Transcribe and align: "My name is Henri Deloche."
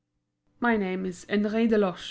"My 0.59 0.77
name 0.77 1.05
is 1.05 1.27
Henri 1.29 1.67
Deloche." 1.67 1.99